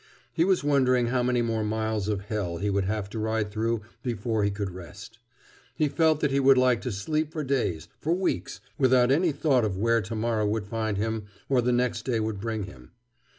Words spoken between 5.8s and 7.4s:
felt that he would like to sleep